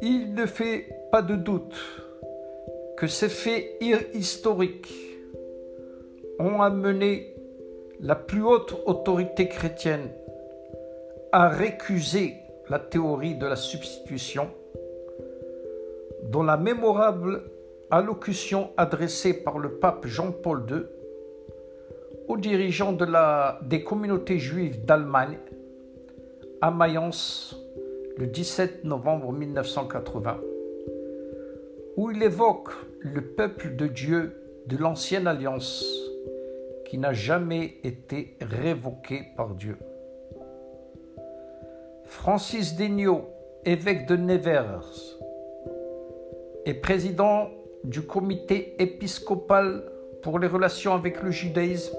Il 0.00 0.34
ne 0.34 0.46
fait 0.46 0.88
pas 1.10 1.22
de 1.22 1.36
doute 1.36 1.74
que 2.96 3.06
ces 3.06 3.28
faits 3.28 3.64
historiques 4.14 4.92
ont 6.38 6.60
amené 6.60 7.34
la 8.00 8.14
plus 8.14 8.42
haute 8.42 8.74
autorité 8.84 9.48
chrétienne 9.48 10.10
à 11.32 11.48
récuser 11.48 12.34
la 12.68 12.78
théorie 12.78 13.36
de 13.36 13.46
la 13.46 13.56
substitution, 13.56 14.50
dont 16.24 16.42
la 16.42 16.56
mémorable 16.56 17.44
allocution 17.90 18.70
adressée 18.76 19.32
par 19.32 19.58
le 19.58 19.78
pape 19.78 20.06
Jean-Paul 20.06 20.64
II 20.68 20.82
aux 22.28 22.36
dirigeants 22.36 22.96
des 23.62 23.84
communautés 23.84 24.38
juives 24.38 24.84
d'Allemagne 24.84 25.38
à 26.60 26.70
Mayence 26.70 27.65
le 28.18 28.26
17 28.26 28.84
novembre 28.84 29.30
1980, 29.32 30.40
où 31.96 32.10
il 32.10 32.22
évoque 32.22 32.70
le 33.00 33.20
peuple 33.20 33.76
de 33.76 33.86
Dieu 33.86 34.62
de 34.66 34.76
l'ancienne 34.78 35.26
alliance 35.26 35.84
qui 36.86 36.98
n'a 36.98 37.12
jamais 37.12 37.74
été 37.84 38.36
révoqué 38.40 39.24
par 39.36 39.54
Dieu. 39.54 39.76
Francis 42.04 42.76
Degnaud, 42.76 43.28
évêque 43.64 44.06
de 44.06 44.16
Nevers 44.16 45.18
et 46.64 46.74
président 46.74 47.50
du 47.84 48.02
comité 48.02 48.80
épiscopal 48.82 49.84
pour 50.22 50.38
les 50.38 50.46
relations 50.46 50.94
avec 50.94 51.22
le 51.22 51.30
judaïsme, 51.30 51.96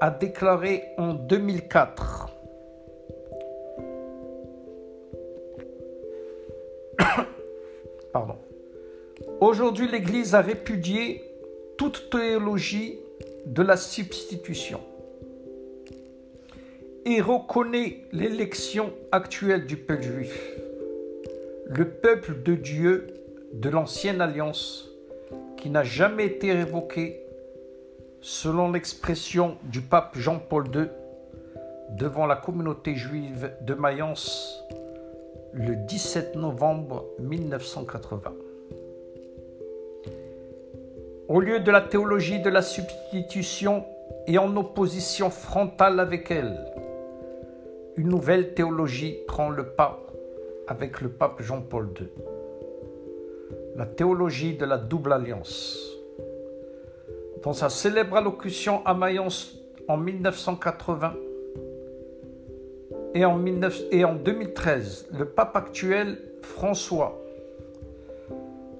a 0.00 0.10
déclaré 0.10 0.82
en 0.98 1.14
2004 1.14 2.25
Aujourd'hui, 9.48 9.86
l'Église 9.86 10.34
a 10.34 10.40
répudié 10.40 11.22
toute 11.78 12.10
théologie 12.10 12.98
de 13.46 13.62
la 13.62 13.76
substitution 13.76 14.80
et 17.04 17.20
reconnaît 17.20 18.02
l'élection 18.10 18.92
actuelle 19.12 19.66
du 19.66 19.76
peuple 19.76 20.02
juif, 20.02 20.50
le 21.66 21.88
peuple 21.88 22.42
de 22.42 22.56
Dieu 22.56 23.06
de 23.52 23.68
l'ancienne 23.68 24.20
alliance 24.20 24.90
qui 25.56 25.70
n'a 25.70 25.84
jamais 25.84 26.26
été 26.26 26.52
révoqué 26.52 27.20
selon 28.20 28.72
l'expression 28.72 29.58
du 29.62 29.80
pape 29.80 30.18
Jean-Paul 30.18 30.66
II 30.74 30.88
devant 31.90 32.26
la 32.26 32.34
communauté 32.34 32.96
juive 32.96 33.52
de 33.60 33.74
Mayence 33.74 34.60
le 35.52 35.76
17 35.76 36.34
novembre 36.34 37.04
1980. 37.20 38.45
Au 41.28 41.40
lieu 41.40 41.58
de 41.58 41.72
la 41.72 41.80
théologie 41.80 42.38
de 42.38 42.48
la 42.48 42.62
substitution 42.62 43.84
et 44.28 44.38
en 44.38 44.56
opposition 44.56 45.28
frontale 45.28 45.98
avec 45.98 46.30
elle, 46.30 46.56
une 47.96 48.10
nouvelle 48.10 48.54
théologie 48.54 49.18
prend 49.26 49.50
le 49.50 49.66
pas 49.66 50.06
avec 50.68 51.00
le 51.00 51.08
pape 51.08 51.42
Jean-Paul 51.42 51.88
II. 52.00 52.06
La 53.74 53.86
théologie 53.86 54.56
de 54.56 54.64
la 54.64 54.78
double 54.78 55.12
alliance. 55.12 55.96
Dans 57.42 57.52
sa 57.52 57.70
célèbre 57.70 58.16
allocution 58.16 58.86
à 58.86 58.94
Mayence 58.94 59.58
en 59.88 59.96
1980 59.96 61.14
et 63.14 63.24
en, 63.24 63.44
et 63.90 64.04
en 64.04 64.14
2013, 64.14 65.08
le 65.18 65.24
pape 65.24 65.56
actuel 65.56 66.18
François 66.42 67.20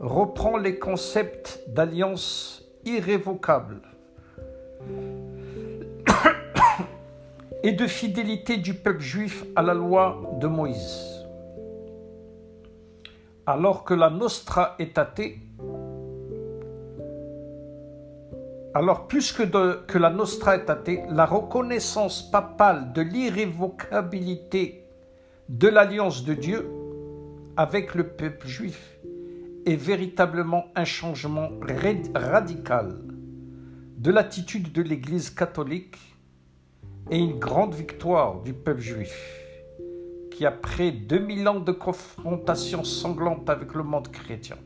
reprend 0.01 0.57
les 0.57 0.79
concepts 0.79 1.63
d'alliance 1.69 2.63
irrévocable 2.85 3.81
et 7.63 7.73
de 7.73 7.87
fidélité 7.87 8.59
du 8.59 8.75
peuple 8.75 9.01
juif 9.01 9.45
à 9.57 9.63
la 9.63 9.75
loi 9.75 10.21
de 10.41 10.47
Moïse. 10.47 11.27
Alors 13.47 13.85
que 13.85 13.95
la 13.95 14.11
Nostra 14.11 14.75
est 14.79 14.99
athée, 14.99 15.41
alors 18.75 19.07
plus 19.07 19.33
que, 19.33 19.99
la 19.99 20.11
Nostra 20.11 20.57
est 20.57 20.69
athée, 20.69 21.03
la 21.09 21.25
reconnaissance 21.25 22.31
papale 22.31 22.93
de 22.93 23.01
l'irrévocabilité 23.01 24.85
de 25.49 25.69
l'alliance 25.69 26.25
de 26.25 26.35
Dieu 26.35 26.71
avec 27.57 27.95
le 27.95 28.07
peuple 28.07 28.47
juif 28.47 28.96
est 29.67 29.77
véritablement 29.77 30.67
un 30.75 30.85
changement 30.85 31.51
radical 32.15 32.99
de 33.99 34.11
l'attitude 34.11 34.73
de 34.73 34.83
l'Église 34.83 35.31
catholique 35.31 35.99
et 37.11 37.19
une 37.19 37.39
grande 37.39 37.75
victoire 37.75 38.43
du 38.43 38.53
peuple 38.53 38.81
juif, 38.81 39.43
qui 40.31 40.47
après 40.47 40.93
2000 40.93 41.49
ans 41.49 41.61
de 41.61 41.73
confrontation 41.73 42.85
sanglante 42.85 43.51
avec 43.51 43.75
le 43.75 43.83
monde 43.83 44.09
chrétien, 44.09 44.57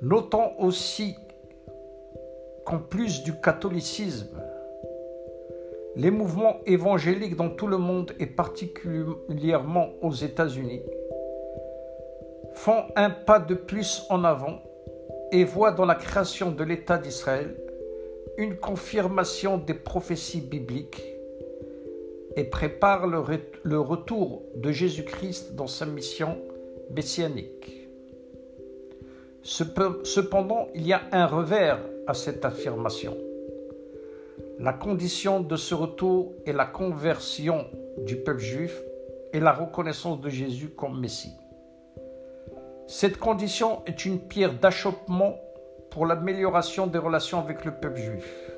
Notons 0.00 0.52
aussi 0.60 1.16
qu'en 2.64 2.78
plus 2.78 3.24
du 3.24 3.32
catholicisme, 3.40 4.28
les 5.96 6.12
mouvements 6.12 6.58
évangéliques 6.66 7.34
dans 7.34 7.50
tout 7.50 7.66
le 7.66 7.78
monde 7.78 8.14
et 8.20 8.26
particulièrement 8.26 9.88
aux 10.00 10.12
États-Unis 10.12 10.82
font 12.58 12.86
un 12.96 13.08
pas 13.10 13.38
de 13.38 13.54
plus 13.54 14.02
en 14.10 14.24
avant 14.24 14.60
et 15.30 15.44
voient 15.44 15.70
dans 15.70 15.84
la 15.84 15.94
création 15.94 16.50
de 16.50 16.64
l'État 16.64 16.98
d'Israël 16.98 17.54
une 18.36 18.56
confirmation 18.56 19.58
des 19.58 19.74
prophéties 19.74 20.40
bibliques 20.40 21.04
et 22.34 22.42
préparent 22.42 23.06
le, 23.06 23.78
retour 23.78 24.42
de 24.56 24.72
Jésus-Christ 24.72 25.54
dans 25.54 25.68
sa 25.68 25.86
mission 25.86 26.36
messianique. 26.90 27.88
Cependant, 29.42 30.66
il 30.74 30.84
y 30.84 30.92
a 30.92 31.02
un 31.12 31.26
revers 31.26 31.80
à 32.08 32.14
cette 32.14 32.44
affirmation. 32.44 33.16
La 34.58 34.72
condition 34.72 35.40
de 35.40 35.54
ce 35.54 35.76
retour 35.76 36.32
est 36.44 36.52
la 36.52 36.66
conversion 36.66 37.66
du 37.98 38.16
peuple 38.16 38.40
juif 38.40 38.82
et 39.32 39.38
la 39.38 39.52
reconnaissance 39.52 40.20
de 40.20 40.28
Jésus 40.28 40.70
comme 40.70 40.98
Messie. 41.00 41.34
Cette 42.90 43.18
condition 43.18 43.82
est 43.84 44.06
une 44.06 44.18
pierre 44.18 44.54
d'achoppement 44.54 45.38
pour 45.90 46.06
l'amélioration 46.06 46.86
des 46.86 46.96
relations 46.96 47.38
avec 47.38 47.66
le 47.66 47.72
peuple 47.72 48.00
juif. 48.00 48.50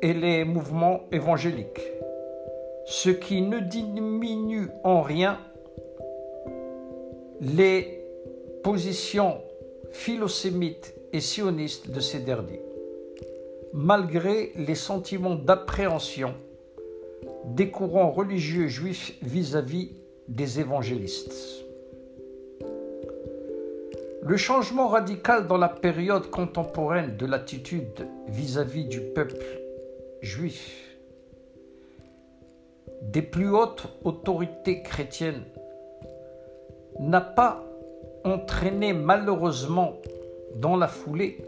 Et 0.00 0.14
les 0.14 0.46
mouvements 0.46 1.02
évangéliques, 1.12 1.82
ce 2.86 3.10
qui 3.10 3.42
ne 3.42 3.58
diminue 3.58 4.68
en 4.82 5.02
rien 5.02 5.38
les 7.42 8.02
positions 8.62 9.42
philosémites 9.90 10.94
et 11.12 11.20
sionistes 11.20 11.90
de 11.90 12.00
ces 12.00 12.20
derniers, 12.20 12.62
malgré 13.74 14.52
les 14.56 14.74
sentiments 14.74 15.34
d'appréhension 15.34 16.32
des 17.44 17.68
courants 17.68 18.10
religieux 18.10 18.68
juifs 18.68 19.18
vis-à-vis 19.20 19.99
des 20.30 20.60
évangélistes. 20.60 21.34
Le 24.22 24.36
changement 24.36 24.88
radical 24.88 25.46
dans 25.46 25.58
la 25.58 25.68
période 25.68 26.30
contemporaine 26.30 27.16
de 27.16 27.26
l'attitude 27.26 28.06
vis-à-vis 28.28 28.84
du 28.84 29.00
peuple 29.00 29.44
juif 30.22 30.96
des 33.02 33.22
plus 33.22 33.50
hautes 33.50 33.88
autorités 34.04 34.82
chrétiennes 34.82 35.42
n'a 36.98 37.20
pas 37.20 37.64
entraîné 38.24 38.92
malheureusement 38.92 39.94
dans 40.56 40.76
la 40.76 40.86
foulée 40.86 41.38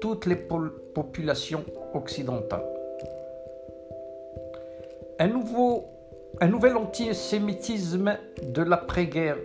toutes 0.00 0.26
les 0.26 0.36
populations 0.36 1.64
occidentales. 1.94 2.66
Un, 5.18 5.28
nouveau, 5.28 5.86
un 6.40 6.48
nouvel 6.48 6.76
antisémitisme 6.76 8.16
de 8.42 8.62
l'après-guerre, 8.62 9.38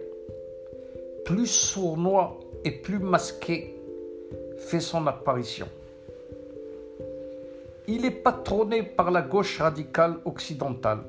plus 1.25 1.47
sournois 1.47 2.39
et 2.63 2.71
plus 2.71 2.99
masqué, 2.99 3.75
fait 4.57 4.79
son 4.79 5.07
apparition. 5.07 5.67
Il 7.87 8.05
est 8.05 8.11
patronné 8.11 8.83
par 8.83 9.11
la 9.11 9.21
gauche 9.21 9.59
radicale 9.59 10.15
occidentale 10.25 10.99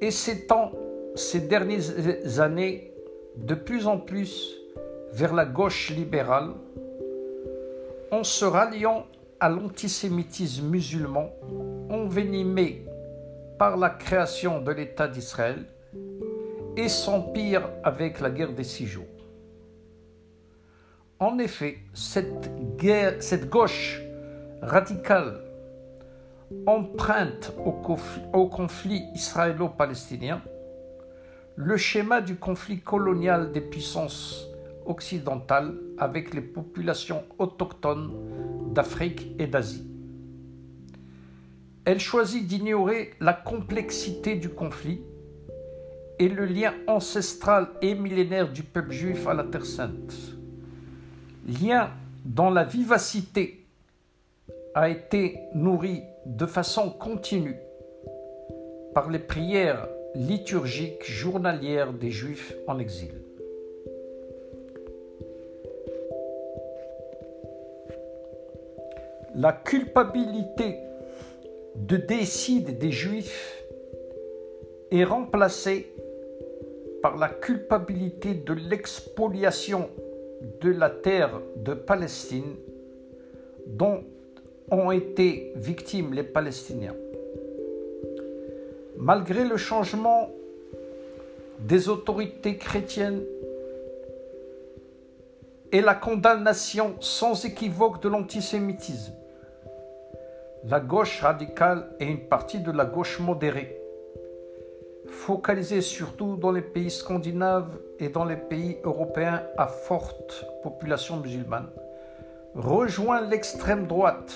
et 0.00 0.10
s'étend 0.10 0.72
ces 1.14 1.40
dernières 1.40 2.40
années 2.40 2.92
de 3.36 3.54
plus 3.54 3.86
en 3.86 3.98
plus 3.98 4.60
vers 5.12 5.32
la 5.32 5.46
gauche 5.46 5.90
libérale 5.90 6.50
en 8.10 8.24
se 8.24 8.44
ralliant 8.44 9.06
à 9.40 9.48
l'antisémitisme 9.48 10.68
musulman 10.68 11.30
envenimé 11.88 12.82
la 13.70 13.90
création 13.90 14.60
de 14.60 14.72
l'État 14.72 15.08
d'Israël 15.08 15.64
et 16.76 16.88
s'empire 16.88 17.68
avec 17.82 18.20
la 18.20 18.30
guerre 18.30 18.52
des 18.52 18.64
six 18.64 18.86
jours. 18.86 19.04
En 21.18 21.38
effet, 21.38 21.78
cette, 21.94 23.48
gauche 23.48 24.02
radicale 24.60 25.40
emprunte 26.66 27.52
au 28.32 28.46
conflit 28.46 29.04
israélo-palestinien 29.14 30.42
le 31.56 31.76
schéma 31.76 32.20
du 32.20 32.36
conflit 32.36 32.80
colonial 32.80 33.52
des 33.52 33.60
puissances 33.60 34.48
occidentales 34.86 35.74
avec 35.98 36.34
les 36.34 36.40
populations 36.40 37.24
autochtones 37.38 38.10
d'Afrique 38.72 39.34
et 39.38 39.46
d'Asie. 39.46 39.93
Elle 41.84 42.00
choisit 42.00 42.46
d'ignorer 42.46 43.12
la 43.20 43.32
complexité 43.32 44.36
du 44.36 44.48
conflit 44.48 45.02
et 46.18 46.28
le 46.28 46.46
lien 46.46 46.72
ancestral 46.86 47.68
et 47.82 47.94
millénaire 47.94 48.50
du 48.50 48.62
peuple 48.62 48.92
juif 48.92 49.26
à 49.26 49.34
la 49.34 49.44
Terre 49.44 49.66
sainte. 49.66 50.14
Lien 51.46 51.90
dont 52.24 52.50
la 52.50 52.64
vivacité 52.64 53.66
a 54.74 54.88
été 54.88 55.38
nourrie 55.54 56.02
de 56.24 56.46
façon 56.46 56.90
continue 56.90 57.56
par 58.94 59.10
les 59.10 59.18
prières 59.18 59.86
liturgique 60.14 61.04
journalière 61.04 61.92
des 61.92 62.10
Juifs 62.10 62.54
en 62.68 62.78
exil. 62.78 63.12
La 69.34 69.52
culpabilité 69.52 70.78
de 71.74 71.96
décide 71.96 72.78
des 72.78 72.92
Juifs 72.92 73.64
est 74.90 75.04
remplacée 75.04 75.90
par 77.02 77.16
la 77.16 77.28
culpabilité 77.28 78.34
de 78.34 78.54
l'expoliation 78.54 79.90
de 80.60 80.70
la 80.70 80.90
terre 80.90 81.40
de 81.56 81.74
Palestine 81.74 82.56
dont 83.66 84.04
ont 84.70 84.90
été 84.90 85.52
victimes 85.56 86.14
les 86.14 86.22
Palestiniens. 86.22 86.94
Malgré 88.96 89.44
le 89.44 89.56
changement 89.56 90.30
des 91.58 91.88
autorités 91.88 92.56
chrétiennes 92.56 93.22
et 95.72 95.80
la 95.80 95.94
condamnation 95.94 96.94
sans 97.00 97.44
équivoque 97.44 98.02
de 98.02 98.08
l'antisémitisme, 98.08 99.12
la 100.66 100.80
gauche 100.80 101.20
radicale 101.20 101.90
et 102.00 102.06
une 102.06 102.26
partie 102.26 102.60
de 102.60 102.72
la 102.72 102.86
gauche 102.86 103.20
modérée, 103.20 103.78
focalisée 105.08 105.82
surtout 105.82 106.36
dans 106.36 106.52
les 106.52 106.62
pays 106.62 106.90
scandinaves 106.90 107.76
et 108.00 108.08
dans 108.08 108.24
les 108.24 108.36
pays 108.36 108.78
européens 108.82 109.42
à 109.58 109.66
forte 109.66 110.46
population 110.62 111.18
musulmane, 111.18 111.68
rejoint 112.54 113.20
l'extrême 113.20 113.86
droite 113.86 114.34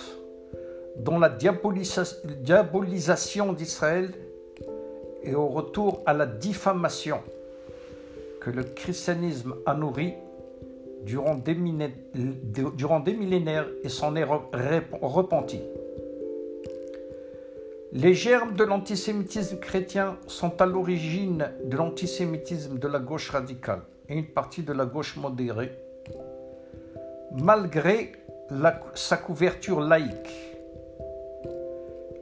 dont 0.97 1.19
la 1.19 1.31
diabolisation 1.31 3.55
d'Israël 3.55 4.13
et 5.23 5.35
au 5.35 5.47
retour 5.47 6.03
à 6.05 6.13
la 6.13 6.27
diffamation 6.27 7.23
que 8.41 8.51
le 8.51 8.65
christianisme 8.65 9.55
a 9.65 9.73
nourri 9.75 10.13
durant 11.05 11.37
des, 11.37 11.55
millénaires 11.55 11.95
et 13.83 13.89
s'en 13.89 14.15
est 14.17 14.25
repenti. 14.25 15.63
Les 17.93 18.13
germes 18.13 18.55
de 18.55 18.65
l'antisémitisme 18.65 19.59
chrétien 19.59 20.19
sont 20.27 20.61
à 20.61 20.67
l'origine 20.67 21.51
de 21.65 21.75
l'antisémitisme 21.75 22.79
de 22.79 22.87
la 22.87 22.99
gauche 22.99 23.31
radicale 23.31 23.81
et 24.11 24.15
une 24.15 24.27
partie 24.27 24.63
de 24.63 24.75
la 24.75 24.85
gauche 24.85 25.17
modérée, 25.17 25.73
malgré 27.33 28.13
sa 28.95 29.17
couverture 29.17 29.81
laïque. 29.81 30.59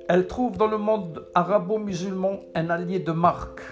Elle 0.08 0.28
trouve 0.28 0.56
dans 0.56 0.68
le 0.68 0.78
monde 0.78 1.26
arabo-musulman 1.34 2.42
un 2.54 2.70
allié 2.70 3.00
de 3.00 3.10
marque 3.10 3.62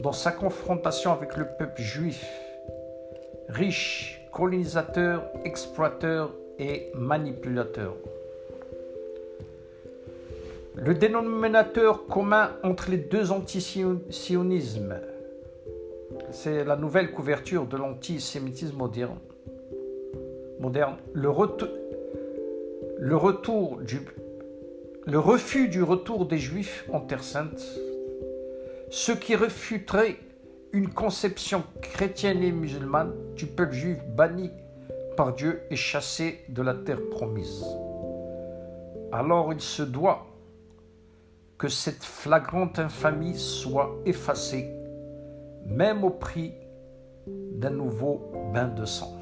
dans 0.00 0.12
sa 0.12 0.32
confrontation 0.32 1.12
avec 1.12 1.36
le 1.36 1.46
peuple 1.56 1.82
juif, 1.82 2.26
riche, 3.48 4.26
colonisateur, 4.32 5.24
exploiteur 5.44 6.34
et 6.58 6.90
manipulateur. 6.96 7.94
Le 10.78 10.92
dénominateur 10.92 12.06
commun 12.06 12.50
entre 12.62 12.90
les 12.90 12.98
deux 12.98 13.32
antisionismes, 13.32 15.00
c'est 16.30 16.64
la 16.64 16.76
nouvelle 16.76 17.12
couverture 17.12 17.66
de 17.66 17.78
l'antisémitisme 17.78 18.76
moderne. 18.76 19.16
le, 21.14 21.28
retour 21.30 21.78
le 25.06 25.18
refus 25.18 25.68
du 25.68 25.82
retour 25.82 26.26
des 26.26 26.38
Juifs 26.38 26.86
en 26.92 27.00
Terre 27.00 27.24
sainte, 27.24 27.64
ce 28.90 29.12
qui 29.12 29.34
refuterait 29.34 30.16
une 30.72 30.90
conception 30.90 31.64
chrétienne 31.80 32.42
et 32.42 32.52
musulmane 32.52 33.14
du 33.34 33.46
peuple 33.46 33.72
juif 33.72 33.98
banni 34.08 34.50
par 35.16 35.32
Dieu 35.32 35.62
et 35.70 35.76
chassé 35.76 36.44
de 36.50 36.60
la 36.60 36.74
terre 36.74 37.00
promise. 37.10 37.64
Alors 39.10 39.54
il 39.54 39.60
se 39.60 39.82
doit 39.82 40.26
que 41.58 41.68
cette 41.68 42.04
flagrante 42.04 42.78
infamie 42.78 43.38
soit 43.38 43.98
effacée, 44.04 44.70
même 45.66 46.04
au 46.04 46.10
prix 46.10 46.52
d'un 47.26 47.70
nouveau 47.70 48.32
bain 48.52 48.68
de 48.68 48.84
sang. 48.84 49.18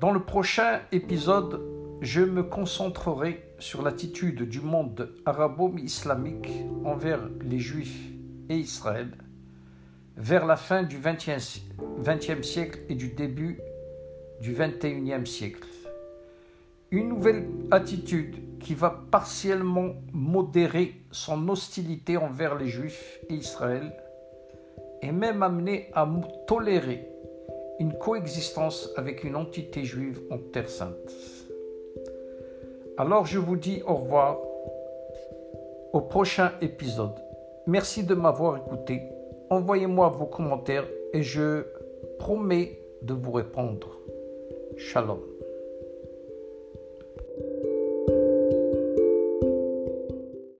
Dans 0.00 0.12
le 0.12 0.20
prochain 0.20 0.80
épisode, 0.92 1.60
je 2.00 2.22
me 2.22 2.42
concentrerai 2.42 3.54
sur 3.58 3.82
l'attitude 3.82 4.48
du 4.48 4.60
monde 4.60 5.12
arabo-islamique 5.26 6.50
envers 6.84 7.20
les 7.42 7.58
Juifs 7.58 8.08
et 8.48 8.56
Israël 8.56 9.10
vers 10.16 10.46
la 10.46 10.56
fin 10.56 10.82
du 10.82 10.98
XXe 10.98 12.46
siècle 12.46 12.80
et 12.88 12.94
du 12.94 13.08
début 13.08 13.60
du 14.40 14.54
XXIe 14.54 15.26
siècle. 15.26 15.68
Une 16.90 17.08
nouvelle 17.08 17.46
attitude 17.70 18.36
qui 18.60 18.74
va 18.74 19.02
partiellement 19.10 19.94
modérer 20.12 20.94
son 21.10 21.48
hostilité 21.48 22.16
envers 22.16 22.56
les 22.56 22.68
Juifs 22.68 23.18
et 23.28 23.34
Israël 23.34 23.92
et 25.02 25.12
même 25.12 25.42
amener 25.42 25.90
à 25.94 26.08
tolérer 26.46 27.08
une 27.78 27.96
coexistence 27.98 28.90
avec 28.96 29.24
une 29.24 29.36
entité 29.36 29.84
juive 29.84 30.20
en 30.30 30.38
Terre 30.38 30.68
Sainte. 30.68 31.12
Alors 32.98 33.24
je 33.26 33.38
vous 33.38 33.56
dis 33.56 33.82
au 33.86 33.94
revoir 33.94 34.38
au 35.92 36.00
prochain 36.02 36.52
épisode. 36.60 37.14
Merci 37.66 38.04
de 38.04 38.14
m'avoir 38.14 38.58
écouté. 38.58 39.02
Envoyez-moi 39.48 40.08
vos 40.10 40.26
commentaires 40.26 40.86
et 41.12 41.22
je 41.22 41.64
promets 42.18 42.78
de 43.02 43.14
vous 43.14 43.32
répondre. 43.32 43.98
Shalom. 44.76 45.29